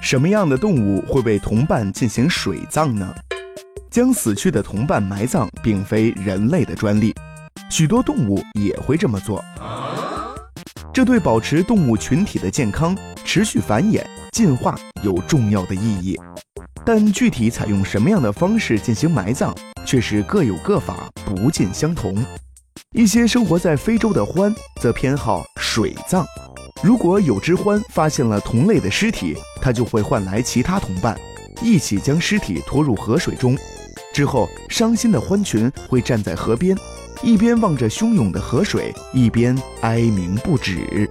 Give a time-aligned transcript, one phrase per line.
[0.00, 3.14] 什么样的动物会为同伴进行水葬呢？
[3.90, 7.14] 将死去的同伴埋葬并非人类的专利，
[7.70, 9.44] 许多动物也会这么做。
[10.92, 14.02] 这对保持动物群体的健康、持续繁衍、
[14.32, 16.18] 进化有重要的意义。
[16.84, 19.54] 但具体采用什么样的方式进行埋葬，
[19.84, 22.16] 却是各有各法，不尽相同。
[22.92, 26.24] 一些生活在非洲的獾则偏好水葬。
[26.82, 31.14] 如果有只獾发现了同类的尸体，它就会唤来其他同伴，
[31.62, 33.56] 一起将尸体拖入河水中。
[34.14, 36.74] 之后，伤心的獾群会站在河边，
[37.22, 41.08] 一边望着汹涌的河水，一边哀鸣不止。